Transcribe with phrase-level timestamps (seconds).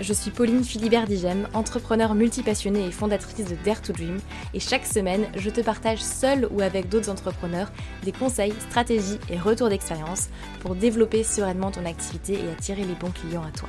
[0.00, 4.18] Je suis Pauline Philibert-Digem, entrepreneur multipassionnée et fondatrice de Dare to Dream,
[4.54, 7.72] et chaque semaine, je te partage seul ou avec d'autres entrepreneurs
[8.04, 10.28] des conseils, stratégies et retours d'expérience
[10.60, 13.68] pour développer sereinement ton activité et attirer les bons clients à toi.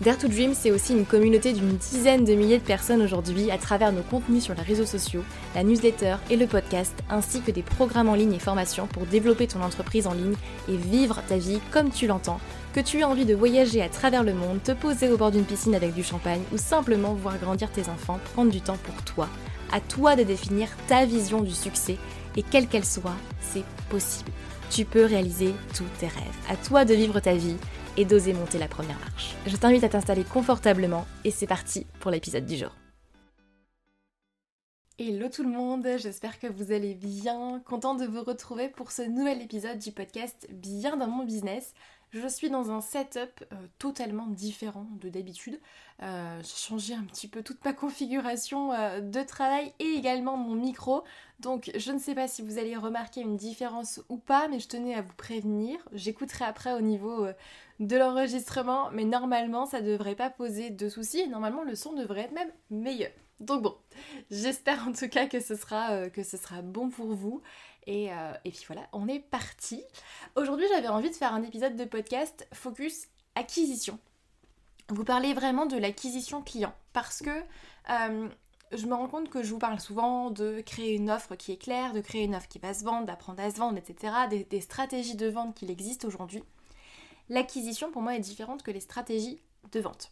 [0.00, 3.58] Dare to Dream, c'est aussi une communauté d'une dizaine de milliers de personnes aujourd'hui à
[3.58, 5.24] travers nos contenus sur les réseaux sociaux,
[5.56, 9.48] la newsletter et le podcast, ainsi que des programmes en ligne et formations pour développer
[9.48, 10.34] ton entreprise en ligne
[10.68, 12.40] et vivre ta vie comme tu l'entends
[12.74, 15.44] que tu aies envie de voyager à travers le monde, te poser au bord d'une
[15.44, 19.28] piscine avec du champagne ou simplement voir grandir tes enfants, prendre du temps pour toi.
[19.70, 21.96] À toi de définir ta vision du succès
[22.36, 24.32] et quelle qu'elle soit, c'est possible.
[24.70, 26.36] Tu peux réaliser tous tes rêves.
[26.48, 27.56] À toi de vivre ta vie
[27.96, 29.36] et d'oser monter la première marche.
[29.46, 32.72] Je t'invite à t'installer confortablement et c'est parti pour l'épisode du jour.
[34.96, 37.60] Hello tout le monde, j'espère que vous allez bien.
[37.66, 41.74] Content de vous retrouver pour ce nouvel épisode du podcast Bien dans mon business.
[42.14, 45.58] Je suis dans un setup euh, totalement différent de d'habitude.
[46.00, 50.54] Euh, j'ai changé un petit peu toute ma configuration euh, de travail et également mon
[50.54, 51.02] micro.
[51.40, 54.68] Donc je ne sais pas si vous allez remarquer une différence ou pas, mais je
[54.68, 55.76] tenais à vous prévenir.
[55.92, 57.26] J'écouterai après au niveau
[57.80, 61.28] de l'enregistrement, mais normalement ça ne devrait pas poser de soucis.
[61.28, 63.10] Normalement le son devrait être même meilleur.
[63.40, 63.74] Donc bon,
[64.30, 67.42] j'espère en tout cas que ce sera, que ce sera bon pour vous.
[67.88, 69.82] Euh, et, puis voilà, on est parti.
[70.36, 73.98] Aujourd'hui, j'avais envie de faire un épisode de podcast focus acquisition.
[74.88, 77.30] Vous parlez vraiment de l'acquisition client parce que
[77.90, 78.28] euh,
[78.72, 81.56] je me rends compte que je vous parle souvent de créer une offre qui est
[81.56, 84.14] claire, de créer une offre qui va se vendre, d'apprendre à se vendre, etc.
[84.48, 86.42] Des, stratégies de vente qu'il existe aujourd'hui.
[87.28, 89.40] L'acquisition pour moi est différente que les stratégies
[89.72, 90.10] de vente.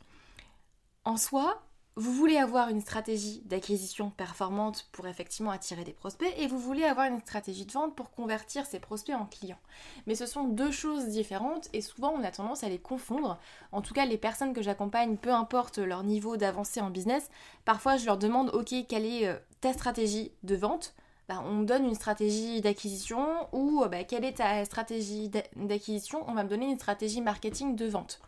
[1.05, 1.62] En soi,
[1.97, 6.85] vous voulez avoir une stratégie d'acquisition performante pour effectivement attirer des prospects et vous voulez
[6.85, 9.61] avoir une stratégie de vente pour convertir ces prospects en clients.
[10.07, 13.39] Mais ce sont deux choses différentes et souvent on a tendance à les confondre.
[13.73, 17.29] En tout cas, les personnes que j'accompagne, peu importe leur niveau d'avancée en business,
[17.67, 20.95] parfois je leur demande ok, quelle est euh, ta stratégie de vente?
[21.29, 26.24] Bah, on me donne une stratégie d'acquisition ou bah, quelle est ta stratégie d'acquisition?
[26.27, 28.20] On va me donner une stratégie marketing de vente.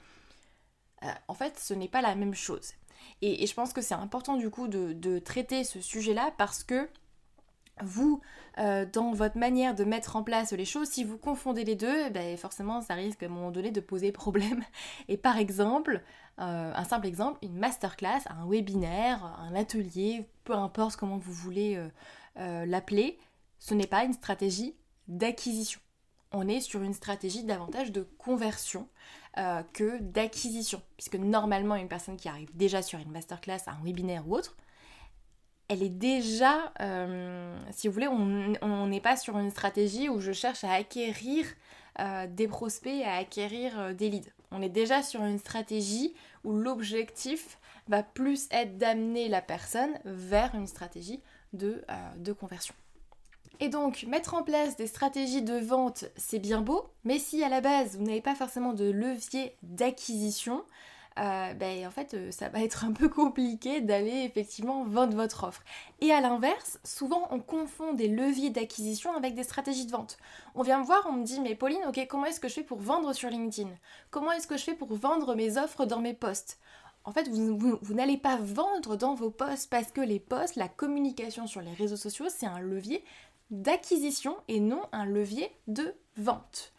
[1.03, 2.73] Euh, en fait, ce n'est pas la même chose.
[3.23, 6.89] Et, je pense que c'est important du coup de, traiter ce sujet-là parce que
[7.83, 8.21] vous,
[8.59, 12.09] euh, dans votre manière de mettre en place les choses, si vous confondez les deux,
[12.11, 14.63] ben forcément ça risque à un moment donné de poser problème.
[15.09, 16.03] Et par exemple,
[16.39, 21.83] euh, un simple exemple, une masterclass, un webinaire, un atelier, peu importe comment vous voulez
[22.37, 23.19] euh, l'appeler,
[23.59, 24.77] ce n'est pas une stratégie
[25.09, 25.81] d'acquisition.
[26.33, 28.89] On est sur une stratégie davantage de conversion.
[29.37, 30.81] Euh, que d'acquisition.
[30.97, 34.55] Puisque normalement, une personne qui arrive déjà sur une masterclass, un webinaire ou autre,
[35.67, 40.31] elle est déjà, euh, si vous voulez, on n'est pas sur une stratégie où je
[40.31, 41.47] cherche à acquérir
[41.99, 44.31] euh, des prospects, à acquérir des leads.
[44.53, 46.15] On est déjà sur une stratégie
[46.45, 47.59] où l'objectif
[47.89, 51.21] va plus être d'amener la personne vers une stratégie
[51.53, 52.75] de conversion.
[53.61, 57.49] Et donc, mettre en place des stratégies de vente, c'est bien beau, mais si à
[57.49, 60.65] la base, vous n'avez pas forcément de levier d'acquisition,
[61.19, 65.45] euh, ben, en fait, euh, ça va être un peu compliqué d'aller effectivement vendre votre
[65.45, 65.63] offre.
[66.01, 70.17] Et à l'inverse, souvent on confond des leviers d'acquisition avec des stratégies de vente.
[70.57, 72.65] On vient me voir, on me dit, mais Pauline, ok, comment est-ce que je fais
[72.65, 73.71] pour vendre sur LinkedIn?
[74.11, 76.59] Comment est-ce que je fais pour vendre mes offres dans mes posts?
[77.05, 81.47] En fait, vous n'allez pas vendre dans vos posts parce que les posts, la communication
[81.47, 83.05] sur les réseaux sociaux, c'est un levier
[83.51, 86.73] d'acquisition et non un levier de vente.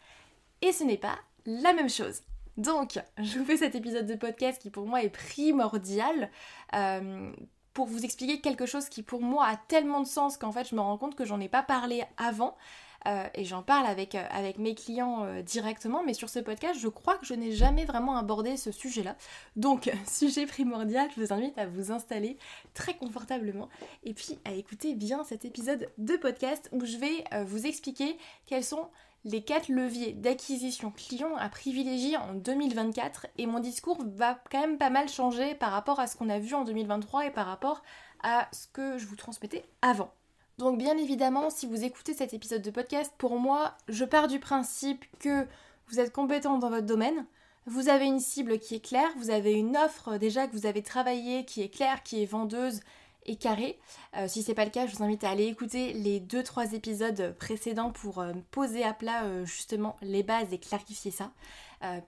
[0.62, 2.22] Et ce n'est pas la même chose.
[2.56, 6.30] Donc, je vous fais cet épisode de podcast qui pour moi est primordial
[6.74, 7.32] euh,
[7.72, 10.74] pour vous expliquer quelque chose qui pour moi a tellement de sens qu'en fait je
[10.74, 12.56] me rends compte que j'en ai pas parlé avant.
[13.06, 16.88] Euh, et j'en parle avec, euh, mes clients euh, directement, mais sur ce podcast, je
[16.88, 19.16] crois que je n'ai jamais vraiment abordé ce sujet-là.
[19.54, 22.36] Donc, sujet primordial, je vous invite à vous installer
[22.74, 23.68] très confortablement
[24.04, 28.64] et puis à écouter bien cet épisode de podcast où je vais vous expliquer quels
[28.64, 28.88] sont
[29.24, 34.78] les quatre leviers d'acquisition client à privilégier en 2024 et mon discours va quand même
[34.78, 37.82] pas mal changer par rapport à ce qu'on a vu en 2023 et par rapport
[38.22, 40.12] à ce que je vous transmettais avant.
[40.58, 44.40] Donc bien évidemment, si vous écoutez cet épisode de podcast, pour moi, je pars du
[44.40, 45.46] principe que
[45.88, 47.26] vous êtes compétent dans votre domaine,
[47.66, 50.82] vous avez une cible qui est claire, vous avez une offre déjà que vous avez
[50.82, 52.80] travaillée, qui est claire, qui est vendeuse
[53.26, 53.78] et carré.
[54.16, 57.34] Euh, si c'est pas le cas, je vous invite à aller écouter les 2-3 épisodes
[57.38, 61.32] précédents pour euh, poser à plat euh, justement les bases et clarifier ça.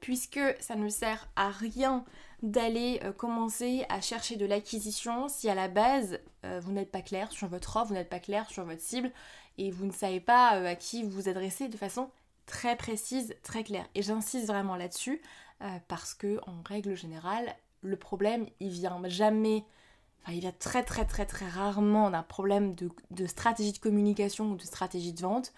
[0.00, 2.04] puisque ça ne sert à rien
[2.43, 7.49] d'aller commencer à chercher de l'acquisition si à la base vous n'êtes pas clair sur
[7.49, 9.11] votre offre, vous n'êtes pas clair sur votre cible
[9.56, 12.11] et vous ne savez pas à qui vous vous adressez de façon
[12.46, 13.87] très précise, très claire.
[13.96, 15.20] Et j'insiste vraiment là-dessus
[15.88, 19.64] parce que en règle générale, le problème il vient jamais
[20.32, 24.62] il vient très très très très rarement d'un problème de, stratégie de communication ou de
[24.62, 25.52] stratégie de vente.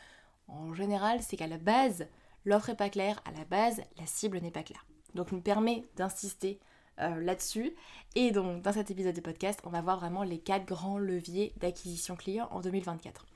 [0.48, 2.06] En général, c'est qu'à la base,
[2.44, 4.84] l'offre n'est pas claire, à la base, la cible n'est pas claire.
[5.14, 6.60] Donc, je me permet d'insister
[7.00, 7.74] euh, là-dessus.
[8.14, 11.52] Et donc, dans cet épisode de podcast, on va voir vraiment les quatre grands leviers
[11.58, 13.26] d'acquisition client en 2024.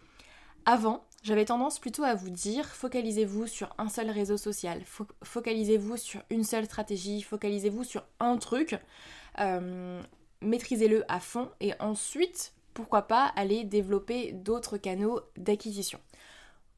[0.66, 4.82] Avant, j'avais tendance plutôt à vous dire focalisez-vous sur un seul réseau social,
[5.22, 8.78] focalisez-vous sur une seule stratégie, focalisez-vous sur un truc.
[9.40, 10.00] Euh,
[10.40, 16.00] maîtrisez-le à fond et ensuite, pourquoi pas, aller développer d'autres canaux d'acquisition.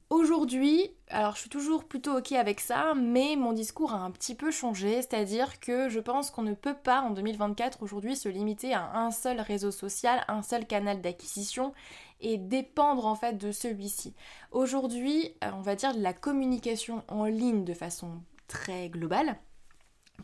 [0.09, 4.37] Aujourd'hui, alors je suis toujours plutôt ok avec ça, mais mon discours a un petit
[4.37, 8.73] peu changé, c'est-à-dire que je pense qu'on ne peut pas en 2024 aujourd'hui se limiter
[8.73, 11.73] à un seul réseau social, un seul canal d'acquisition
[12.21, 14.15] et dépendre en fait de celui-ci.
[14.53, 19.37] Aujourd'hui, euh, on va dire de la communication en ligne de façon très globale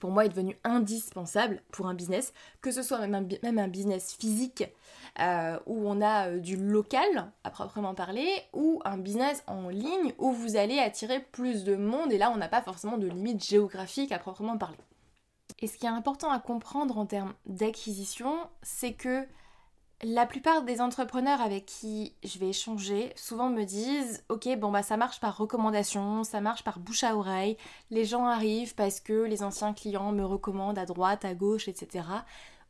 [0.00, 4.64] pour moi est devenu indispensable pour un business, que ce soit même un, business physique
[5.20, 10.12] euh, où on a euh, du local à proprement parler, ou un business en ligne
[10.18, 13.44] où vous allez attirer plus de monde et là on n'a pas forcément de limite
[13.44, 14.78] géographique à proprement parler.
[15.60, 19.26] Et ce qui est important à comprendre en termes d'acquisition, c'est que
[20.04, 24.82] la plupart des entrepreneurs avec qui je vais échanger souvent me disent ok bon bah
[24.82, 27.56] ça marche par recommandation, ça marche par bouche à oreille,
[27.90, 32.04] les gens arrivent parce que les anciens clients me recommandent à droite, à gauche, etc.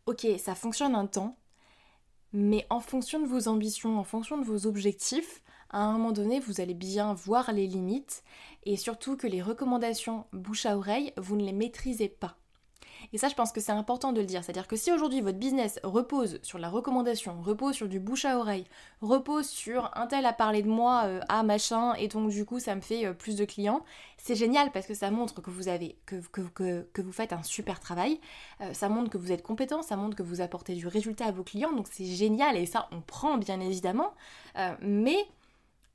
[0.06, 1.36] Ok, ça fonctionne un temps,
[2.32, 6.38] mais en fonction de vos ambitions, en fonction de vos objectifs, à un moment donné,
[6.38, 8.24] vous allez bien voir les limites
[8.64, 12.41] et surtout que les recommandations bouche à oreille, vous ne les maîtrisez pas.
[13.12, 14.44] Et ça, je pense que c'est important de le dire.
[14.44, 18.38] C'est-à-dire que si aujourd'hui votre business repose sur la recommandation, repose sur du bouche à
[18.38, 18.66] oreille,
[19.00, 22.74] repose sur un tel a parlé de moi à machin, et donc du coup ça
[22.74, 23.84] me fait euh, plus de clients,
[24.16, 27.42] c'est génial parce que ça montre que vous avez, que, que, que, vous faites un
[27.42, 28.20] super travail,
[28.60, 31.32] euh, ça montre que vous êtes compétent, ça montre que vous apportez du résultat à
[31.32, 34.12] vos clients, donc c'est génial et ça on prend bien évidemment,
[34.80, 35.16] mais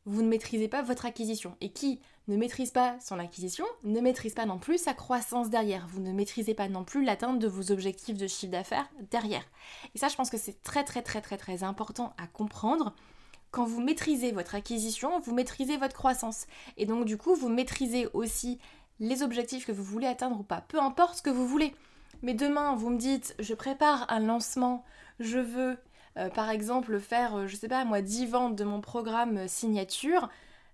[0.05, 1.55] vous ne maîtrisez pas votre acquisition.
[1.59, 5.87] Et qui ne maîtrise pas son acquisition, ne maîtrise pas non plus sa croissance derrière.
[5.87, 9.43] Vous ne maîtrisez pas non plus l'atteinte de vos objectifs de chiffre d'affaires derrière.
[9.95, 12.93] Et ça, je pense que c'est très très très très très important à comprendre.
[13.51, 16.47] Quand vous maîtrisez votre acquisition, vous maîtrisez votre croissance.
[16.75, 18.59] Et donc du coup, vous maîtrisez aussi
[18.99, 20.61] les objectifs que vous voulez atteindre ou pas.
[20.61, 21.73] Peu importe ce que vous voulez.
[22.23, 24.83] Mais demain, vous me dites, je prépare un lancement,
[25.19, 25.77] je veux
[26.17, 29.47] euh, par exemple faire, euh, je sais pas moi, 10 ventes de mon programme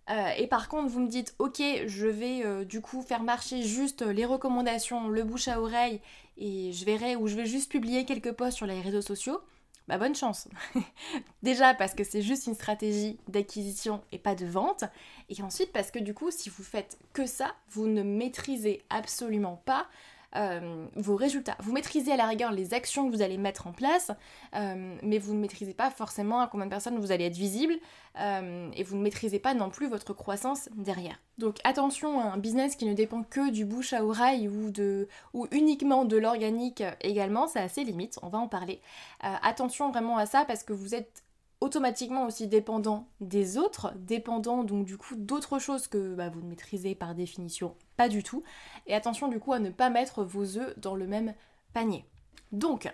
[0.09, 4.01] euh, et par contre, vous me dites, ok, je vais du coup faire marcher juste
[4.01, 6.01] les recommandations, le bouche à oreille,
[6.37, 9.39] et je verrai, ou je vais juste publier quelques posts sur les réseaux sociaux,
[9.87, 10.47] bah bonne chance.
[11.43, 14.85] Déjà parce que c'est juste une stratégie d'acquisition et pas de vente,
[15.29, 19.61] et ensuite parce que du coup, si vous faites que ça, vous ne maîtrisez absolument
[19.65, 19.87] pas
[20.35, 21.55] euh, vos résultats.
[21.59, 24.11] Vous maîtrisez à la rigueur les actions que vous allez mettre en place,
[24.55, 27.75] euh, mais vous ne maîtrisez pas forcément à combien de personnes vous allez être visible
[28.19, 31.19] euh, et vous ne maîtrisez pas non plus votre croissance derrière.
[31.37, 35.07] Donc attention à un business qui ne dépend que du bouche à oreille ou, de,
[35.33, 38.81] ou uniquement de l'organique également, c'est assez limite, on va en parler.
[39.21, 41.23] attention vraiment à ça parce que vous êtes
[41.63, 46.49] automatiquement aussi dépendant des autres, dépendant donc du coup d'autres choses que bah, vous ne
[46.49, 48.43] maîtrisez par définition pas du tout.
[48.87, 51.33] Et attention du coup à ne pas mettre vos œufs dans le même
[51.73, 52.05] panier.
[52.51, 52.91] Donc,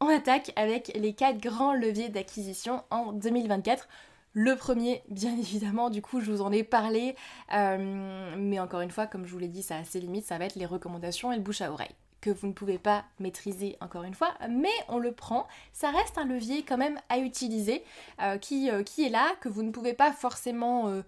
[0.00, 3.88] on attaque avec les quatre grands leviers d'acquisition en 2024.
[4.32, 7.14] Le premier, bien évidemment, du coup, je vous en ai parlé,
[7.52, 10.38] euh, mais encore une fois, comme je vous l'ai dit, ça a assez limite, ça
[10.38, 13.76] va être les recommandations et le bouche à oreille que vous ne pouvez pas maîtriser
[13.80, 15.48] encore une fois, mais on le prend.
[15.72, 17.82] Ça reste un levier quand même à utiliser
[18.22, 21.02] euh, qui, euh, qui, est là, que vous ne pouvez pas forcément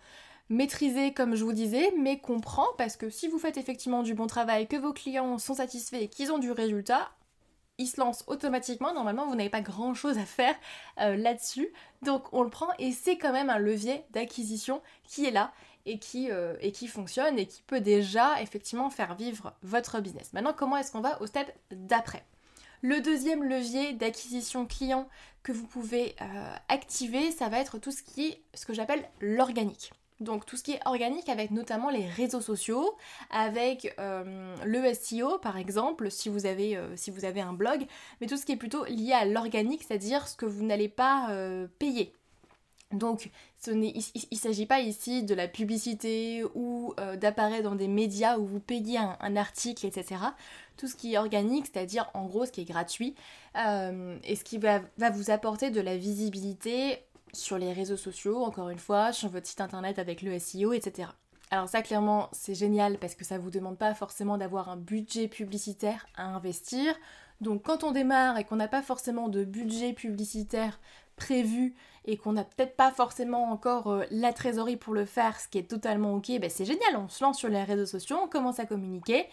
[0.48, 4.26] maîtriser comme je vous disais, mais comprend parce que si vous faites effectivement du bon
[4.26, 7.10] travail, que vos clients sont satisfaits et qu'ils ont du résultat,
[7.78, 8.94] ils se lancent automatiquement.
[8.94, 10.54] Normalement, vous n'avez pas grand chose à faire
[10.96, 11.68] là-dessus.
[12.02, 15.52] Donc on le prend et c'est quand même un levier d'acquisition qui est là
[15.86, 20.32] et qui, euh, et qui fonctionne et qui peut déjà effectivement faire vivre votre business.
[20.32, 22.24] Maintenant, comment est-ce qu'on va au step d'après?
[22.80, 25.08] Le deuxième levier d'acquisition client
[25.42, 29.08] que vous pouvez euh, activer, ça va être tout ce qui est ce que j'appelle
[29.20, 29.92] l'organique.
[30.20, 32.96] Donc tout ce qui est organique avec notamment les réseaux sociaux,
[33.30, 37.84] avec euh, le SEO par exemple, si vous, avez, euh, si vous avez un blog,
[38.20, 41.30] mais tout ce qui est plutôt lié à l'organique, c'est-à-dire ce que vous n'allez pas
[41.30, 42.12] euh, payer.
[42.92, 43.94] Donc ce il
[44.30, 48.98] ne s'agit pas ici de la publicité ou d'apparaître dans des médias où vous payez
[48.98, 50.20] un, article, etc.
[50.76, 53.16] Tout ce qui est organique, c'est-à-dire en gros ce qui est gratuit,
[53.56, 54.80] et ce qui va
[55.10, 57.02] vous apporter de la visibilité
[57.34, 61.08] sur les réseaux sociaux, encore une fois, sur votre site internet avec le SEO, etc.
[61.50, 65.28] Alors ça clairement c'est génial parce que ça vous demande pas forcément d'avoir un budget
[65.28, 66.94] publicitaire à investir.
[67.40, 70.80] Donc quand on démarre et qu'on n'a pas forcément de budget publicitaire
[71.16, 71.74] prévu
[72.06, 75.58] et qu'on n'a peut-être pas forcément encore euh, la trésorerie pour le faire, ce qui
[75.58, 78.58] est totalement ok, ben c'est génial, on se lance sur les réseaux sociaux, on commence
[78.58, 79.26] à communiquer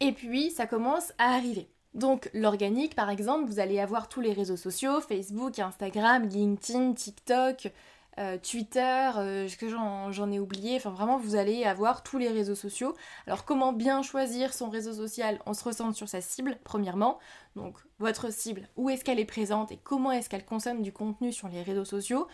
[0.00, 1.68] et puis ça commence à arriver.
[1.96, 7.72] Donc l'organique, par exemple, vous allez avoir tous les réseaux sociaux, Facebook, Instagram, LinkedIn, TikTok,
[8.18, 12.54] euh, Twitter, euh, que j'en ai oublié, enfin vraiment vous allez avoir tous les réseaux
[12.54, 12.94] sociaux.
[13.26, 15.38] Alors comment bien choisir son réseau social?
[15.46, 17.18] On se ressent sur sa cible, premièrement.
[17.56, 21.32] Donc votre cible, où est-ce qu'elle est présente et comment est-ce qu'elle consomme du contenu
[21.32, 22.28] sur les réseaux sociaux?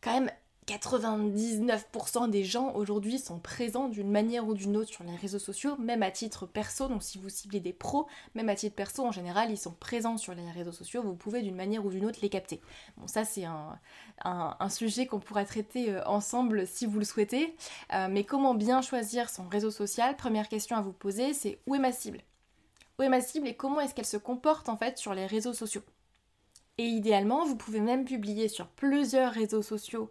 [0.00, 0.30] Quand même
[0.66, 5.76] 99% des gens aujourd'hui sont présents d'une manière ou d'une autre sur les réseaux sociaux,
[5.78, 9.12] même à titre perso, donc si vous ciblez des pros, même à titre perso en
[9.12, 12.20] général, ils sont présents sur les réseaux sociaux, vous pouvez d'une manière ou d'une autre
[12.22, 12.62] les capter.
[12.96, 13.78] Bon ça c'est un,
[14.70, 17.54] sujet qu'on pourra traiter euh, ensemble si vous le souhaitez,
[17.92, 20.16] euh, mais comment bien choisir son réseau social?
[20.16, 22.20] Première question à vous poser, c'est où est ma cible?
[22.98, 25.52] Où est ma cible et comment est-ce qu'elle se comporte en fait sur les réseaux
[25.52, 25.82] sociaux?
[26.78, 30.10] Et idéalement, vous pouvez même publier sur plusieurs réseaux sociaux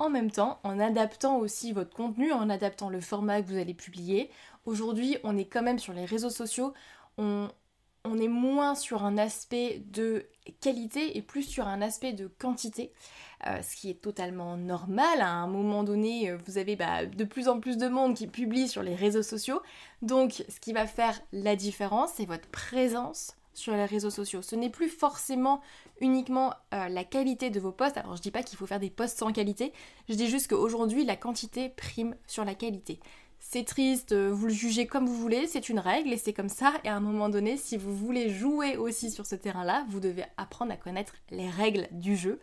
[0.00, 3.74] en même temps en adaptant aussi votre contenu, en adaptant le format que vous allez
[3.74, 4.30] publier.
[4.64, 6.72] Aujourd'hui, on est quand même sur les réseaux sociaux,
[7.18, 7.48] on,
[8.18, 10.26] est moins sur un aspect de
[10.60, 12.92] qualité et plus sur un aspect de quantité,
[13.46, 15.20] euh, ce qui est totalement normal.
[15.20, 18.68] À un moment donné, vous avez bah, de plus en plus de monde qui publie
[18.68, 19.60] sur les réseaux sociaux.
[20.00, 24.42] Donc, ce qui va faire la différence, c'est votre présence sur les réseaux sociaux.
[24.42, 25.60] Ce n'est plus forcément
[26.00, 27.96] uniquement euh, la qualité de vos posts.
[27.96, 29.72] Alors je dis pas qu'il faut faire des posts sans qualité,
[30.08, 33.00] je dis juste qu'aujourd'hui la quantité prime sur la qualité.
[33.42, 36.50] C'est triste, euh, vous le jugez comme vous voulez, c'est une règle et c'est comme
[36.50, 36.74] ça.
[36.84, 40.24] Et à un moment donné, si vous voulez jouer aussi sur ce terrain-là, vous devez
[40.36, 42.38] apprendre à connaître les règles du jeu.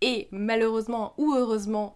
[0.00, 1.94] Et malheureusement ou heureusement,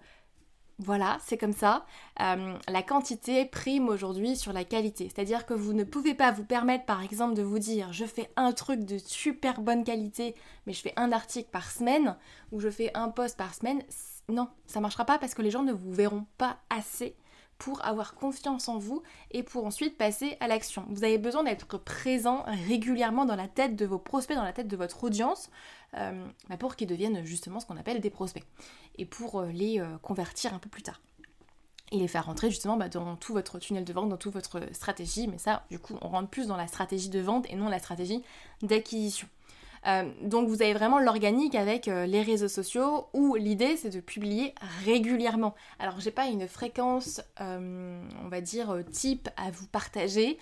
[0.79, 1.87] voilà, c'est comme ça.
[2.21, 5.09] Euh, la quantité prime aujourd'hui sur la qualité.
[5.09, 8.31] C'est-à-dire que vous ne pouvez pas vous permettre, par exemple, de vous dire je fais
[8.37, 10.35] un truc de super bonne qualité,
[10.67, 12.17] mais je fais un article par semaine,
[12.53, 13.83] ou je fais un post par semaine.
[14.29, 17.17] Non, ça marchera pas parce que les gens ne vous verront pas assez
[17.59, 20.85] pour avoir confiance en vous et pour ensuite passer à l'action.
[20.91, 24.69] Vous avez besoin d'être présent régulièrement dans la tête de vos prospects, dans la tête
[24.69, 25.51] de votre audience,
[26.59, 28.45] pour qu'ils deviennent justement ce qu'on appelle des prospects
[28.99, 31.01] et pour euh, les euh, convertir un peu plus tard.
[31.93, 34.61] Et les faire rentrer justement bah, dans tout votre tunnel de vente, dans toute votre
[34.73, 37.69] stratégie, mais ça, du coup, on rentre plus dans la stratégie de vente et non
[37.69, 38.25] la stratégie
[38.63, 39.29] d'acquisition.
[39.87, 44.01] Euh, donc vous avez vraiment l'organique avec euh, les réseaux sociaux où l'idée c'est de
[44.01, 45.55] publier régulièrement.
[45.79, 50.39] Alors j'ai pas une fréquence, euh, on va dire, type à vous partager.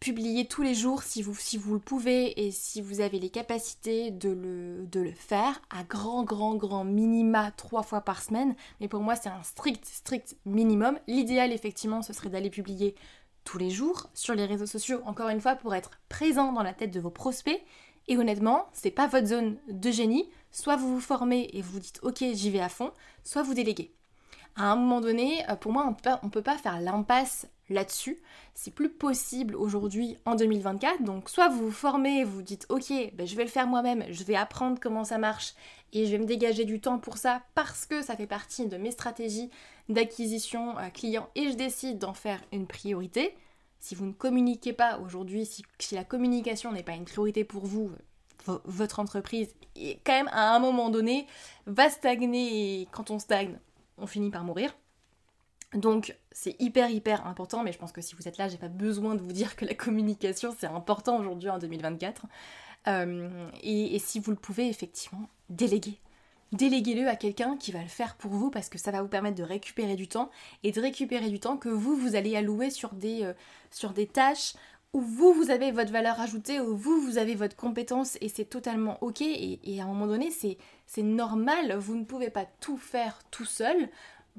[0.00, 3.28] Publiez tous les jours si vous, si vous le pouvez et si vous avez les
[3.28, 8.54] capacités de le, de le faire à grand, grand, grand minima trois fois par semaine.
[8.80, 10.98] Mais pour moi, c'est un strict, strict minimum.
[11.06, 12.94] L'idéal, effectivement, ce serait d'aller publier
[13.44, 16.72] tous les jours sur les réseaux sociaux, encore une fois, pour être présent dans la
[16.72, 17.62] tête de vos prospects
[18.08, 20.30] et honnêtement, c'est pas votre zone de génie.
[20.50, 22.90] Soit vous vous formez et vous dites ok, j'y vais à fond,
[23.22, 23.94] soit vous déléguez.
[24.56, 28.20] À un moment donné, euh, pour moi, on pas, peut pas faire l'impasse là-dessus.
[28.54, 31.02] C'est plus possible aujourd'hui en 2024.
[31.02, 34.24] Donc, soit vous vous formez, vous dites ok, ben, je vais le faire moi-même, je
[34.24, 35.54] vais apprendre comment ça marche
[35.92, 38.76] et je vais me dégager du temps pour ça parce que ça fait partie de
[38.76, 39.50] mes stratégies
[39.88, 43.34] d'acquisition euh, client et je décide d'en faire une priorité
[43.80, 47.90] si vous ne communiquez pas aujourd'hui, si, la communication n'est pas une priorité pour vous,
[48.64, 49.54] votre entreprise,
[50.04, 51.26] quand même à un moment donné,
[51.66, 53.58] va stagner et quand on stagne,
[53.98, 54.74] on finit par mourir.
[55.74, 58.68] Donc c'est hyper hyper important, mais je pense que si vous êtes là, j'ai pas
[58.68, 62.26] besoin de vous dire que la communication c'est important aujourd'hui en 2024.
[62.88, 66.00] Euh, et, et si vous le pouvez, effectivement, déléguer
[66.52, 69.36] déléguez-le à quelqu'un qui va le faire pour vous parce que ça va vous permettre
[69.36, 70.30] de récupérer du temps
[70.62, 73.32] et de récupérer du temps que vous, vous allez allouer sur des, euh,
[73.70, 74.54] sur des tâches
[74.92, 78.44] où vous, vous avez votre valeur ajoutée, où vous, vous avez votre compétence et c'est
[78.44, 83.20] totalement ok et, à un moment donné, c'est normal, vous ne pouvez pas tout faire
[83.30, 83.88] tout seul.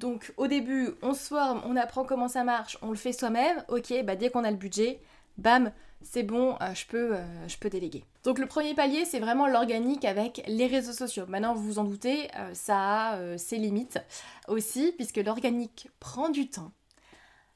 [0.01, 3.63] Donc au début, on se forme, on apprend comment ça marche, on le fait soi-même,
[3.70, 5.00] ok, bah dès qu'on a le budget,
[5.38, 8.03] bam, c'est bon, euh, je, peux, euh, je peux déléguer.
[8.24, 11.25] Donc le premier palier, c'est vraiment l'organique avec les réseaux sociaux.
[11.27, 14.00] Maintenant, vous vous en doutez, euh, ça a ses limites
[14.48, 16.72] aussi, puisque l'organique prend du temps.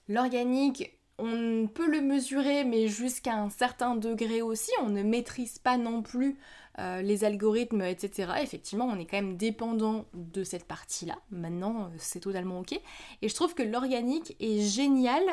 [0.07, 4.71] L'organique, on peut le mesurer, mais jusqu'à un certain degré aussi.
[4.83, 6.37] On ne maîtrise pas non plus
[6.77, 8.33] les algorithmes, etc.
[8.41, 11.17] Effectivement, on est quand même dépendant de cette partie-là.
[11.31, 12.73] Maintenant, c'est totalement ok.
[13.21, 15.23] Et je trouve que l'organique est génial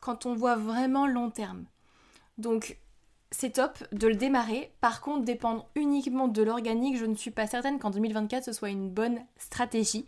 [0.00, 1.64] quand on voit vraiment long terme.
[2.38, 2.78] Donc
[3.30, 4.72] c'est top de le démarrer.
[4.80, 8.70] Par contre, dépendre uniquement de l'organique, je ne suis pas certaine qu'en 2024 ce soit
[8.70, 10.06] une bonne stratégie.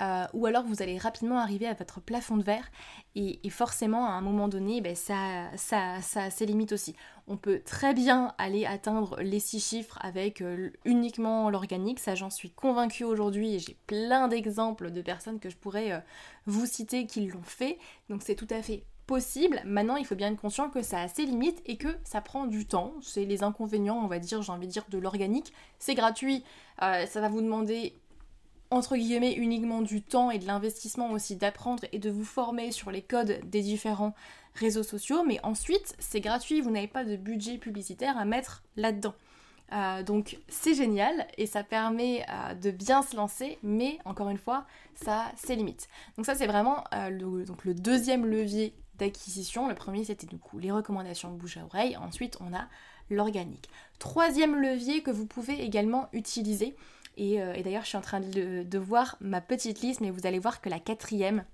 [0.00, 2.68] Euh, ou alors vous allez rapidement arriver à votre plafond de verre
[3.14, 6.96] et, forcément à un moment donné ben, ça, ça, ça, a ses limites aussi.
[7.28, 12.30] On peut très bien aller atteindre les six chiffres avec euh, uniquement l'organique, ça j'en
[12.30, 16.00] suis convaincue aujourd'hui et j'ai plein d'exemples de personnes que je pourrais euh,
[16.46, 17.78] vous citer qui l'ont fait,
[18.10, 19.60] donc c'est tout à fait possible.
[19.64, 22.46] Maintenant, il faut bien être conscient que ça a ses limites et que ça prend
[22.46, 22.94] du temps.
[23.02, 25.52] C'est les inconvénients, on va dire, j'ai envie de dire, de l'organique.
[25.78, 26.42] C'est gratuit,
[26.78, 28.00] ça va vous demander
[28.74, 32.90] entre guillemets uniquement du temps et de l'investissement aussi d'apprendre et de vous former sur
[32.90, 34.14] les codes des différents
[34.54, 39.14] réseaux sociaux, mais ensuite c'est gratuit, vous n'avez pas de budget publicitaire à mettre là-dedans.
[39.72, 44.38] Euh, donc c'est génial et ça permet euh, de bien se lancer, mais encore une
[44.38, 45.88] fois, ça a ses limites.
[46.16, 49.68] Donc ça c'est vraiment le, donc le deuxième levier d'acquisition.
[49.68, 51.96] Le premier, c'était du coup les recommandations bouche à oreille.
[51.96, 52.66] Ensuite, on a
[53.10, 53.68] l'organique.
[53.98, 56.76] Troisième levier que vous pouvez également utiliser.
[57.16, 60.38] Et, euh, d'ailleurs, je suis en train de, voir ma petite liste, mais vous allez
[60.38, 61.44] voir que la quatrième,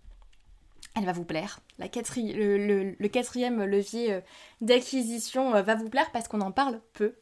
[0.96, 1.60] elle va vous plaire.
[1.78, 4.20] La le, quatrième levier euh,
[4.60, 7.14] d'acquisition euh, va vous plaire parce qu'on en parle peu.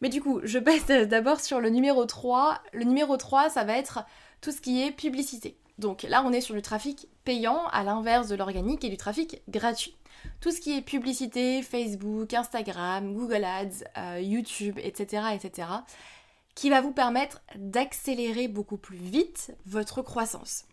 [0.00, 2.62] Mais du coup, je passe d'abord sur le numéro 3.
[2.72, 4.04] Le numéro 3, ça va être
[4.40, 5.56] tout ce qui est publicité.
[5.78, 9.42] Donc là, on est sur du trafic payant, à l'inverse de l'organique et du trafic
[9.48, 9.96] gratuit.
[10.40, 15.68] Tout ce qui est publicité, Facebook, Instagram, Google Ads, YouTube, etc., etc.,
[16.54, 20.64] qui va vous permettre d'accélérer beaucoup plus vite votre croissance.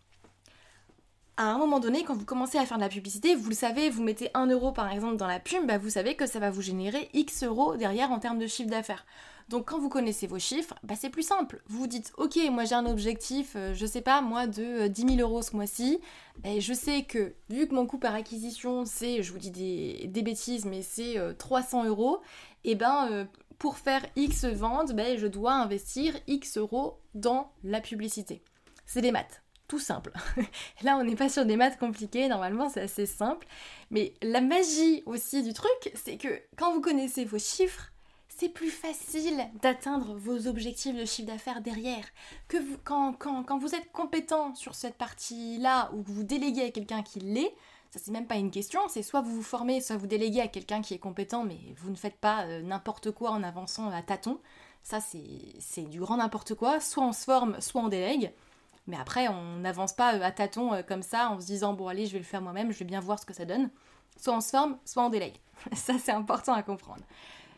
[1.40, 3.92] À un moment donné, quand vous commencez à faire de la publicité, vous le savez,
[3.92, 6.50] vous mettez 1 euro par exemple dans la pub, bah, vous savez que ça va
[6.50, 9.06] vous générer X euros derrière en termes de chiffre d'affaires.
[9.48, 11.62] Donc quand vous connaissez vos chiffres, bah, c'est plus simple.
[11.68, 15.04] Vous vous dites, ok, moi j'ai un objectif, euh, je sais pas, moi de 10
[15.04, 16.00] euh, 000 euros ce mois-ci.
[16.44, 20.22] Et je sais que vu que mon coût par acquisition, c'est, je vous dis des,
[20.24, 22.20] bêtises, mais c'est 300 euh, euros,
[22.64, 28.41] et ben pour faire X ventes, ben, je dois investir X euros dans la publicité.
[28.86, 30.13] C'est des maths tout simple.
[30.82, 33.46] Là, on n'est pas sur des maths compliquées, normalement c'est assez simple.
[33.91, 37.91] Mais la magie aussi du truc, c'est que quand vous connaissez vos chiffres,
[38.30, 42.06] c'est plus facile d'atteindre vos objectifs de chiffre d'affaires derrière.
[42.48, 46.72] Que vous, quand, quand, vous êtes compétent sur cette partie-là ou que vous déléguez à
[46.72, 47.54] quelqu'un qui l'est,
[47.91, 50.47] ça c'est même pas une question, c'est soit vous vous formez, soit vous déléguez à
[50.47, 54.02] quelqu'un qui est compétent, mais vous ne faites pas euh, n'importe quoi en avançant à
[54.02, 54.39] tâtons.
[54.84, 58.32] Ça c'est du grand n'importe quoi, soit on se forme, soit on délègue.
[58.88, 61.88] Mais après, on n'avance pas euh, à tâtons euh, comme ça en se disant bon
[61.88, 63.69] allez, je vais le faire moi-même, je vais bien voir ce que ça donne.
[64.17, 65.36] Soit on se forme, soit on délègue.
[65.73, 67.04] ça c'est important à comprendre.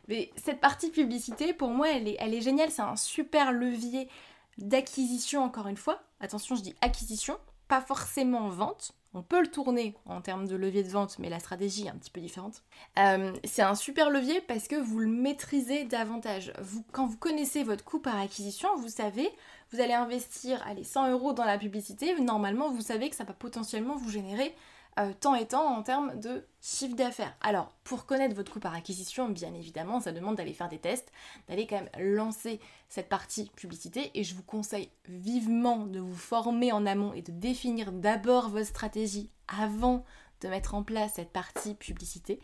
[0.09, 2.71] Mais cette partie publicité, pour moi, elle est, elle est géniale.
[2.71, 4.09] C'est un super levier
[4.57, 6.01] d'acquisition, encore une fois.
[6.19, 7.37] Attention, je dis acquisition,
[7.67, 8.93] pas forcément vente.
[9.13, 11.95] On peut le tourner en termes de levier de vente, mais la stratégie est un
[11.95, 12.61] petit peu différente.
[12.99, 16.53] Euh, c'est un super levier parce que vous le maîtrisez davantage.
[16.91, 19.27] Quand vous connaissez votre coût par acquisition, vous savez,
[19.71, 22.19] vous allez investir allez, 100 euros dans la publicité.
[22.19, 24.53] Normalement, vous savez que ça va potentiellement vous générer
[24.97, 27.35] euh, tant et tant en termes de chiffre d'affaires.
[27.41, 31.11] Alors, pour connaître votre coût par acquisition, bien évidemment, ça demande d'aller faire des tests,
[31.47, 36.71] d'aller quand même lancer cette partie publicité et je vous conseille vivement de vous former
[36.71, 40.03] en amont et de définir d'abord votre stratégie avant
[40.41, 42.39] de mettre en place cette partie publicité,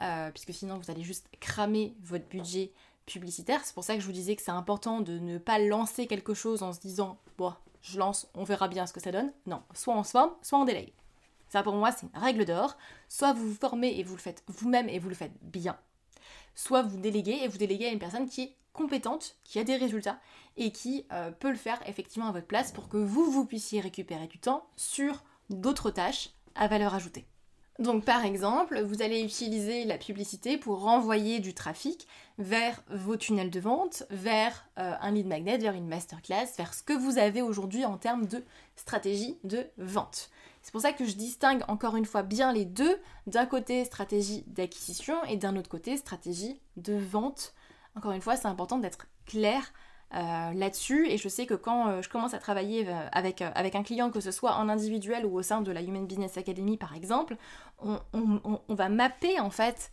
[0.00, 2.72] euh, puisque sinon vous allez juste cramer votre budget
[3.06, 3.60] publicitaire.
[3.64, 6.34] C'est pour ça que je vous disais que c'est important de ne pas lancer quelque
[6.34, 9.32] chose en se disant, bon, je lance, on verra bien ce que ça donne.
[9.46, 10.92] Non, soit on se forme, soit on délaye.
[11.50, 12.78] Ça pour moi c'est une règle d'or.
[13.08, 15.76] Soit vous vous formez et vous le faites vous-même et vous le faites bien.
[16.54, 19.76] Soit vous déléguez et vous déléguez à une personne qui est compétente, qui a des
[19.76, 20.18] résultats
[20.56, 23.80] et qui euh, peut le faire effectivement à votre place pour que vous, vous puissiez
[23.80, 27.26] récupérer du temps sur d'autres tâches à valeur ajoutée.
[27.78, 32.06] Donc par exemple, vous allez utiliser la publicité pour renvoyer du trafic
[32.38, 36.82] vers vos tunnels de vente, vers euh, un lead magnet, vers une masterclass, vers ce
[36.82, 38.44] que vous avez aujourd'hui en termes de
[38.76, 40.30] stratégie de vente.
[40.62, 42.98] C'est pour ça que je distingue encore une fois bien les deux.
[43.26, 47.54] D'un côté, stratégie d'acquisition et d'un autre côté, stratégie de vente.
[47.96, 49.72] Encore une fois, c'est important d'être clair
[50.14, 51.08] euh, là-dessus.
[51.08, 54.10] Et je sais que quand euh, je commence à travailler euh, avec, avec un client,
[54.10, 57.36] que ce soit en individuel ou au sein de la Human Business Academy par exemple,
[57.78, 59.92] on, va mapper en fait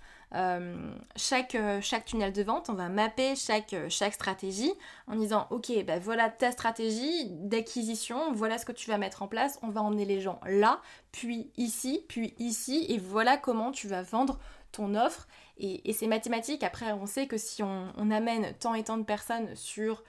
[1.16, 4.72] chaque, chaque tunnel de vente, on va mapper chaque, chaque stratégie
[5.08, 9.28] en disant ok, ben voilà ta stratégie d'acquisition, voilà ce que tu vas mettre en
[9.28, 13.88] place, on va emmener les gens là, puis ici, puis ici, et voilà comment tu
[13.88, 14.40] vas vendre
[14.72, 15.28] ton offre.
[15.60, 19.56] Et, c'est mathématique, après on sait que si on, amène tant et tant de personnes
[19.56, 20.04] sur,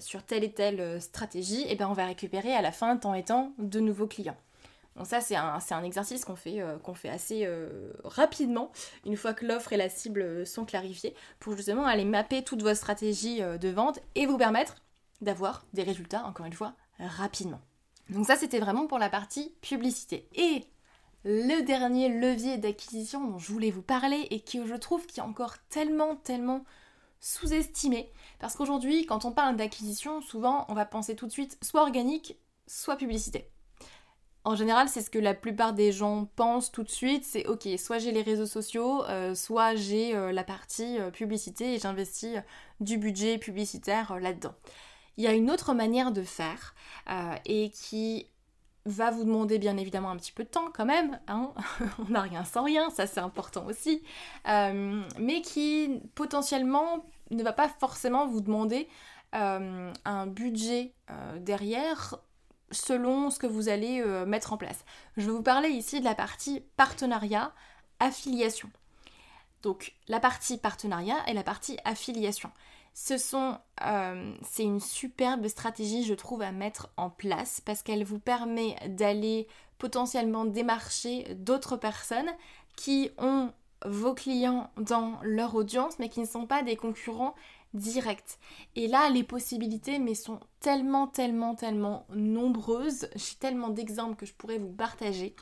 [0.00, 3.14] sur telle et telle stratégie, et eh ben on va récupérer à la fin tant
[3.14, 4.36] et tant de nouveaux clients.
[4.96, 8.72] Donc ça, c'est un, exercice qu'on fait, euh, assez euh, rapidement,
[9.04, 12.62] une fois que l'offre et la cible euh, sont clarifiées, pour justement aller mapper toute
[12.62, 14.76] votre stratégie de vente et vous permettre
[15.20, 17.60] d'avoir des résultats, encore une fois, rapidement.
[18.08, 20.28] Donc ça, c'était vraiment pour la partie publicité.
[20.34, 20.64] Et
[21.24, 25.24] le dernier levier d'acquisition dont je voulais vous parler et qui je trouve qui est
[25.24, 26.64] encore tellement, tellement
[27.20, 31.82] sous-estimé, parce qu'aujourd'hui, quand on parle d'acquisition, souvent, on va penser tout de suite soit
[31.82, 33.50] organique, soit publicité.
[34.46, 37.66] En général, c'est ce que la plupart des gens pensent tout de suite, c'est ok,
[37.78, 42.36] soit j'ai les réseaux sociaux, euh, soit j'ai euh, la partie euh, publicité et j'investis
[42.78, 44.54] du budget publicitaire là-dedans.
[45.16, 46.76] Il y a une autre manière de faire
[47.44, 48.28] et qui
[48.84, 51.52] va vous demander bien évidemment un petit peu de temps quand même, hein
[51.98, 54.04] on n'a rien sans rien, ça c'est important aussi,
[54.44, 58.88] mais qui potentiellement ne va pas forcément vous demander
[59.32, 60.92] un budget
[61.40, 62.18] derrière
[62.70, 64.84] selon ce que vous allez euh, mettre en place.
[65.16, 67.52] Je vais vous parler ici de la partie partenariat,
[68.00, 68.70] affiliation.
[69.62, 72.50] Donc la partie partenariat et la partie affiliation.
[72.94, 78.04] Ce sont, euh, c'est une superbe stratégie, je trouve, à mettre en place parce qu'elle
[78.04, 79.48] vous permet d'aller
[79.78, 82.30] potentiellement démarcher d'autres personnes
[82.74, 83.52] qui ont
[83.84, 87.34] vos clients dans leur audience, mais qui ne sont pas des concurrents
[87.74, 88.38] direct.
[88.74, 93.08] Et là, les possibilités, mais sont tellement, tellement, tellement nombreuses.
[93.14, 95.34] J'ai tellement d'exemples que je pourrais vous partager.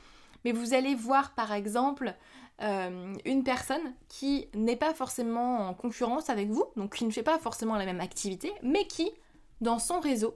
[0.45, 2.15] Mais vous allez voir, par exemple,
[2.63, 7.25] euh, une personne qui n'est pas forcément en concurrence avec vous, donc qui ne fait
[7.25, 9.11] pas forcément la même activité, mais qui,
[9.61, 10.35] dans son réseau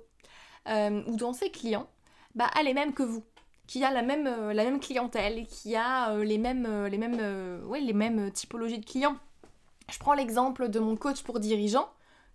[0.68, 1.88] euh, ou dans ses clients,
[2.35, 3.22] bah, a les mêmes que vous
[3.68, 9.16] qui a la même, euh, la même clientèle, qui a les mêmes, typologies de clients.
[9.90, 11.88] Je prends l'exemple de mon coach pour dirigeants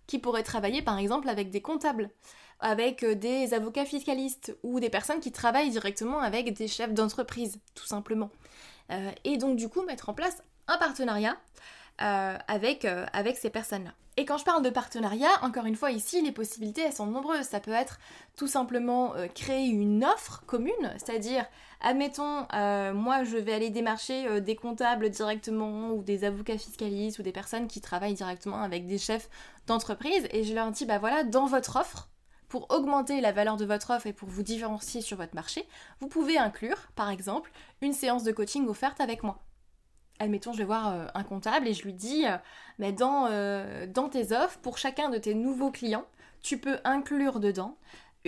[0.06, 2.10] qui pourrait travailler par exemple avec des comptables,
[2.60, 7.58] avec euh, des avocats fiscalistes ou des personnes qui travaillent directement avec des chefs d'entreprise,
[7.74, 8.30] tout simplement.
[8.90, 11.36] Euh, et donc du coup mettre en place un partenariat
[12.02, 13.92] euh, avec, avec ces personnes-là.
[14.16, 17.46] Et quand je parle de partenariat, encore une fois ici, les possibilités elles sont nombreuses.
[17.46, 17.98] Ça peut être
[18.36, 21.44] tout simplement créer une offre commune, c'est-à-dire
[21.84, 27.18] admettons, euh, moi je vais aller démarcher euh, des comptables directement ou des avocats fiscalistes
[27.18, 29.28] ou des personnes qui travaillent directement avec des chefs
[29.66, 32.08] d'entreprise et je leur dis bah voilà, dans votre offre,
[32.48, 35.68] pour augmenter la valeur de votre offre et pour vous différencier sur votre marché,
[36.00, 39.38] vous pouvez inclure par exemple une séance de coaching offerte avec moi.
[40.20, 42.24] Admettons, je vais voir euh, un comptable et je lui dis,
[42.78, 43.28] mais dans,
[43.88, 46.06] dans tes offres, pour chacun de tes nouveaux clients,
[46.40, 47.76] tu peux inclure dedans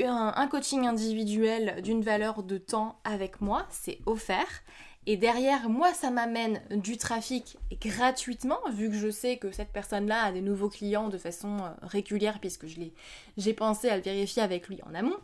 [0.05, 4.63] un, coaching individuel d'une valeur de temps avec moi, c'est offert.
[5.09, 10.25] Et derrière, moi, ça m'amène du trafic gratuitement, vu que je sais que cette personne-là
[10.25, 12.81] a des nouveaux clients de façon euh, régulière, puisque je
[13.37, 15.17] j'ai pensé à le vérifier avec lui en amont.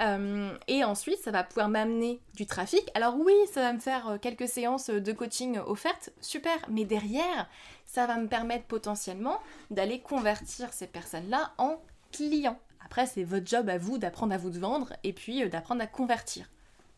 [0.00, 2.90] Euh, et ensuite, ça va pouvoir m'amener du trafic.
[2.94, 6.56] Alors oui, ça va me faire euh, quelques séances de coaching offertes, super.
[6.68, 7.48] Mais derrière,
[7.86, 9.38] ça va me permettre potentiellement
[9.70, 12.58] d'aller convertir ces personnes-là en clients.
[12.84, 15.86] Après, c'est votre job à vous d'apprendre à vous vendre et puis euh, d'apprendre à
[15.86, 16.50] convertir.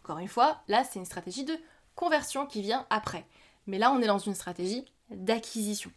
[0.03, 1.57] Encore une fois, là, c'est une stratégie de
[1.95, 3.27] conversion qui vient après.
[3.67, 5.91] Mais là, on est dans une stratégie d'acquisition.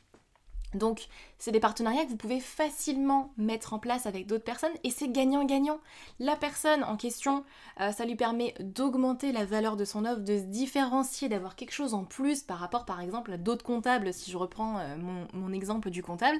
[0.73, 4.89] Donc, c'est des partenariats que vous pouvez facilement mettre en place avec d'autres personnes et
[4.89, 5.79] c'est gagnant-gagnant.
[6.19, 7.43] La personne en question,
[7.79, 11.73] euh, ça lui permet d'augmenter la valeur de son offre, de se différencier, d'avoir quelque
[11.73, 14.95] chose en plus par rapport par exemple à d'autres comptables, si je reprends euh,
[15.33, 16.39] mon exemple du comptable.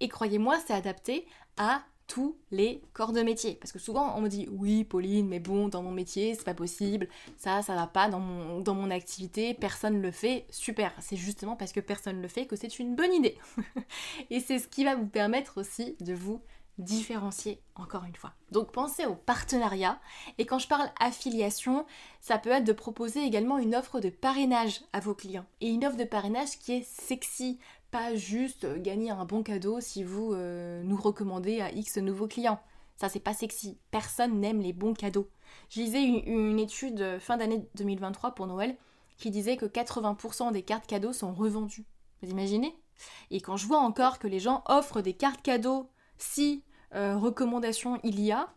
[0.00, 1.26] Et croyez-moi, c'est adapté
[1.56, 3.54] à tous les corps de métier.
[3.54, 6.54] Parce que souvent on me dit oui Pauline, mais bon, dans mon métier, c'est pas
[6.54, 10.92] possible, ça, ça va pas dans mon, activité, personne le fait, super.
[10.98, 13.38] C'est justement parce que personne le fait que c'est une bonne idée.
[14.30, 16.40] Et c'est ce qui va vous permettre aussi de vous
[16.78, 18.32] différencier encore une fois.
[18.50, 20.00] Donc pensez au partenariat
[20.38, 21.86] et quand je parle affiliation,
[22.20, 25.84] ça peut être de proposer également une offre de parrainage à vos clients et une
[25.84, 27.58] offre de parrainage qui est sexy,
[27.90, 32.60] pas juste gagner un bon cadeau si vous euh, nous recommandez à X nouveaux clients.
[32.96, 33.78] Ça, c'est pas sexy.
[33.90, 35.30] Personne n'aime les bons cadeaux.
[35.70, 38.76] Je lisais une, étude fin d'année 2023 pour Noël
[39.16, 41.86] qui disait que 80% des cartes cadeaux sont revendues.
[42.22, 42.74] Vous imaginez?
[43.30, 46.62] Et quand je vois encore que les gens offrent des cartes cadeaux si
[46.94, 48.52] euh, recommandation il y a,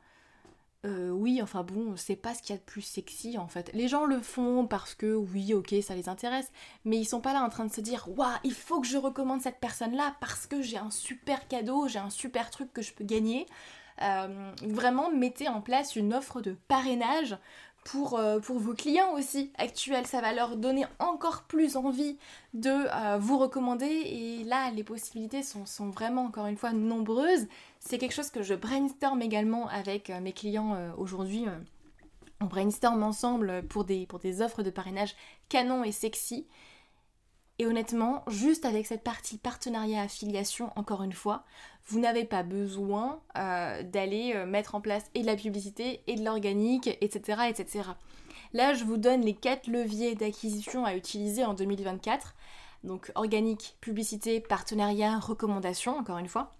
[0.86, 3.72] euh, oui, enfin bon, c'est pas ce qu'il y a de plus sexy en fait.
[3.74, 6.52] Les gens le font parce que oui, ok, ça les intéresse,
[6.84, 8.98] mais ils sont pas là en train de se dire waouh, il faut que je
[8.98, 12.94] recommande cette personne-là parce que j'ai un super cadeau, j'ai un super truc que je
[12.94, 13.46] peux gagner.
[14.02, 17.38] Euh, vraiment, mettez en place une offre de parrainage
[17.86, 20.08] pour, euh, pour, vos clients aussi actuels.
[20.08, 22.18] Ça va leur donner encore plus envie
[22.54, 23.86] de vous recommander.
[23.86, 27.48] Et là, les possibilités sont, vraiment, encore une fois, nombreuses.
[27.86, 31.46] C'est quelque chose que je brainstorm également avec euh, mes clients euh, aujourd'hui.
[31.48, 31.60] Euh,
[32.40, 35.16] on brainstorm ensemble pour des, pour offres de parrainage
[35.50, 36.48] canon et sexy.
[37.60, 41.44] Et honnêtement, juste avec cette partie partenariat affiliation, encore une fois,
[41.86, 46.90] vous n'avez pas besoin d'aller mettre en place et de la publicité et de l'organique,
[47.00, 47.90] etc., etc.
[48.54, 52.36] Là, je vous donne les quatre leviers d'acquisition à utiliser en 2024.
[52.84, 56.52] Donc organique, publicité, partenariat, recommandation, encore une fois.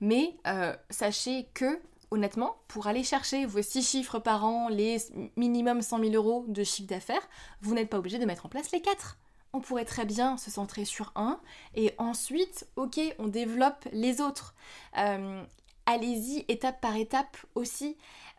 [0.00, 1.80] Mais euh, sachez que,
[2.10, 4.98] honnêtement, pour aller chercher vos 6 chiffres par an, les
[5.36, 7.28] minimum 100 000 euros de chiffre d'affaires,
[7.60, 9.18] vous n'êtes pas obligé de mettre en place les 4.
[9.52, 11.40] On pourrait très bien se centrer sur un
[11.74, 14.54] et ensuite, ok, on développe les autres.
[14.98, 15.42] Euh,
[15.86, 17.96] allez-y étape par étape aussi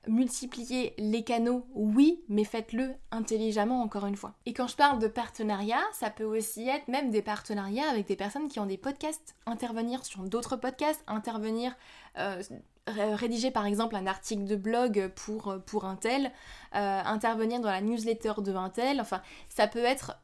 [0.07, 4.33] multiplier les canaux, oui, mais faites-le intelligemment encore une fois.
[4.45, 8.15] Et quand je parle de partenariat, ça peut aussi être même des partenariats avec des
[8.15, 11.75] personnes qui ont des podcasts, intervenir sur d'autres podcasts, intervenir,
[12.17, 12.41] euh,
[12.87, 16.31] rédiger par exemple un article de blog pour, pour un tel,
[16.75, 20.17] euh, intervenir dans la newsletter de un tel, enfin, ça peut être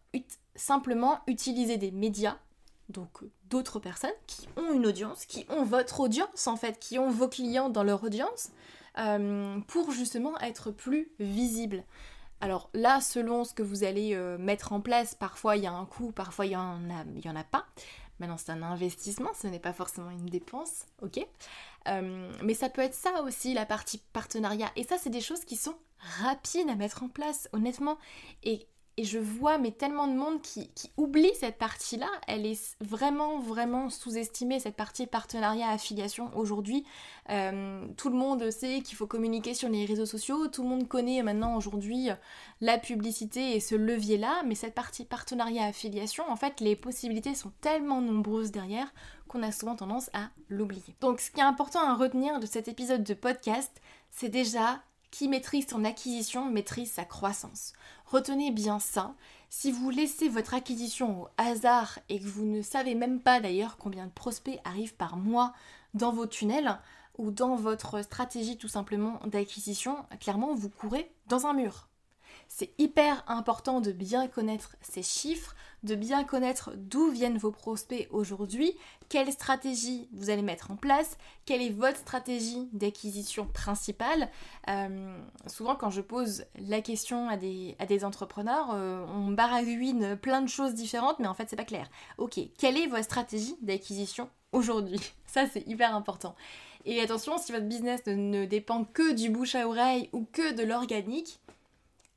[0.55, 2.37] simplement utiliser des médias
[2.89, 3.09] donc
[3.49, 7.27] d'autres personnes qui ont une audience, qui ont votre audience en fait, qui ont vos
[7.27, 8.51] clients dans leur audience,
[8.97, 11.83] euh, pour justement être plus visible.
[12.41, 15.71] Alors là, selon ce que vous allez euh, mettre en place, parfois il y a
[15.71, 17.65] un coût, parfois il n'y en, en a pas.
[18.19, 21.19] Maintenant, c'est un investissement, ce n'est pas forcément une dépense, ok
[21.87, 24.71] euh, Mais ça peut être ça aussi, la partie partenariat.
[24.77, 25.75] Et ça, c'est des choses qui sont
[26.21, 27.97] rapides à mettre en place, honnêtement.
[28.43, 32.07] Et et je vois mais tellement de monde qui, oublie cette partie-là.
[32.27, 36.85] Elle est vraiment, vraiment sous-estimée, cette partie partenariat, affiliation aujourd'hui.
[37.29, 40.87] Euh, tout le monde sait qu'il faut communiquer sur les réseaux sociaux, tout le monde
[40.87, 42.09] connaît maintenant aujourd'hui
[42.61, 47.51] la publicité et ce levier-là, mais cette partie partenariat, affiliation, en fait, les possibilités sont
[47.61, 48.93] tellement nombreuses derrière
[49.27, 50.95] qu'on a souvent tendance à l'oublier.
[51.01, 53.81] Donc ce qui est important à retenir de cet épisode de podcast,
[54.11, 54.81] c'est déjà
[55.15, 57.71] qui maîtrise son acquisition maîtrise sa croissance.
[58.05, 59.15] Retenez bien ça.
[59.49, 63.77] Si vous laissez votre acquisition au hasard et que vous ne savez même pas d'ailleurs
[63.77, 65.53] combien de prospects arrivent par mois
[65.93, 66.77] dans vos tunnels
[67.17, 71.87] ou dans votre stratégie tout simplement d'acquisition, clairement vous courez dans un mur.
[72.47, 78.07] C'est hyper important de bien connaître ces chiffres, de bien connaître d'où viennent vos prospects
[78.11, 78.73] aujourd'hui,
[79.09, 84.29] quelle stratégie vous allez mettre en place, quelle est votre stratégie d'acquisition principale.
[84.69, 90.49] Euh, souvent quand je pose la question à des, entrepreneurs, euh, on baragouine plein de
[90.49, 91.89] choses différentes, mais en fait c'est pas clair.
[92.17, 95.01] Ok, quelle est votre stratégie d'acquisition aujourd'hui?
[95.27, 96.35] Ça c'est hyper important.
[96.85, 100.63] Et attention, si votre business ne dépend que du bouche à oreille ou que de
[100.63, 101.39] l'organique,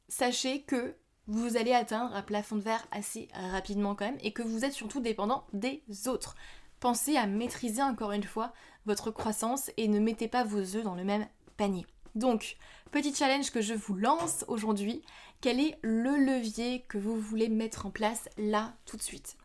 [0.09, 0.94] sachez que
[1.27, 4.73] vous allez atteindre un plafond de verre assez rapidement quand même et que vous êtes
[4.73, 6.35] surtout dépendant des autres.
[6.81, 8.53] Pensez à maîtriser encore une fois
[8.87, 11.87] votre croissance et ne mettez pas vos œufs dans le même panier.
[12.14, 12.57] Donc,
[12.90, 15.03] petit challenge que je vous lance aujourd'hui,
[15.40, 19.37] quel est le levier que vous voulez mettre en place là tout de suite?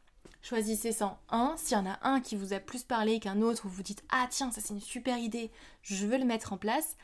[0.41, 3.63] Choisissez sans un, s'il y en a un qui vous a plus parlé qu'un autre,
[3.63, 6.57] vous vous dites ah tiens ça c'est une super idée, je veux le mettre en
[6.57, 6.97] place.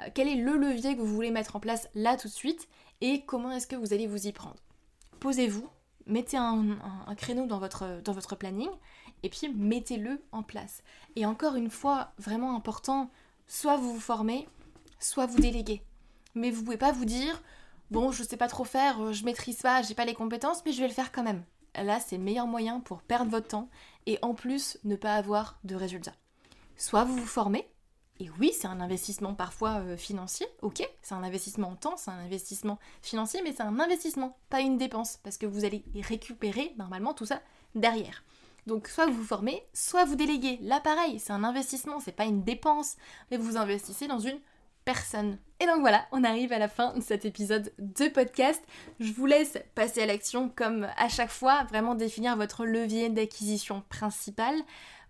[0.00, 2.68] Euh, quel est le levier que vous voulez mettre en place là tout de suite?
[3.00, 4.56] Et comment est-ce que vous allez vous y prendre?
[5.20, 5.68] Posez-vous,
[6.06, 6.76] mettez un,
[7.16, 8.70] créneau dans votre, dans votre planning
[9.22, 10.82] et puis mettez-le en place.
[11.16, 13.10] Et encore une fois, vraiment important,
[13.46, 14.48] soit vous vous formez,
[14.98, 15.82] soit vous déléguez.
[16.34, 17.42] Mais vous pouvez pas vous dire
[17.90, 20.80] bon, je sais pas trop faire, je maîtrise pas, j'ai pas les compétences, mais je
[20.80, 21.44] vais le faire quand même.
[21.76, 23.68] Là, c'est le meilleur moyen pour perdre votre temps
[24.06, 26.14] et en plus ne pas avoir de résultats.
[26.76, 27.68] Soit vous vous formez,
[28.20, 32.12] et oui, c'est un investissement parfois euh, financier, ok, c'est un investissement en temps, c'est
[32.12, 36.74] un investissement financier, mais c'est un investissement, pas une dépense, parce que vous allez récupérer
[36.78, 37.42] normalement tout ça
[37.74, 38.22] derrière.
[38.66, 40.58] Donc soit vous vous formez, soit vous déléguez.
[40.62, 42.96] Là pareil, c'est un investissement, c'est pas une dépense,
[43.30, 44.38] mais vous investissez dans une
[44.84, 45.38] personne.
[45.60, 48.62] Et donc voilà, on arrive à la fin de cet épisode de podcast.
[49.00, 53.82] Je vous laisse passer à l'action comme à chaque fois, vraiment définir votre levier d'acquisition
[53.88, 54.54] principal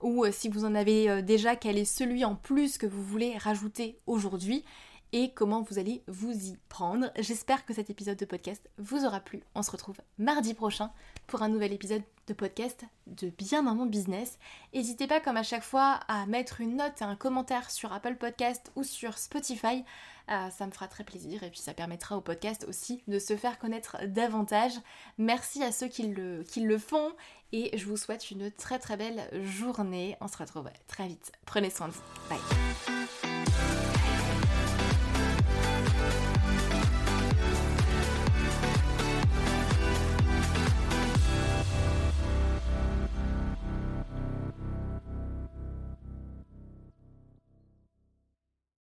[0.00, 3.02] ou euh, si vous en avez euh, déjà, quel est celui en plus que vous
[3.02, 4.64] voulez rajouter aujourd'hui
[5.14, 7.12] et comment vous allez vous y prendre.
[7.16, 9.44] J'espère que cet épisode de podcast vous aura plu.
[9.54, 10.90] On se retrouve mardi prochain
[11.28, 14.40] pour un nouvel épisode de podcast de bien dans mon business.
[14.74, 18.16] N'hésitez pas comme à chaque fois à mettre une note et un commentaire sur Apple
[18.16, 19.84] Podcast ou sur Spotify.
[20.30, 23.36] Euh, ça me fera très plaisir et puis ça permettra au podcast aussi de se
[23.36, 24.72] faire connaître davantage.
[25.16, 27.12] Merci à ceux qui le, qui le font
[27.52, 30.16] et je vous souhaite une très très belle journée.
[30.20, 31.30] On se retrouve très vite.
[31.46, 32.02] Prenez soin de vous.
[32.28, 33.03] Bye.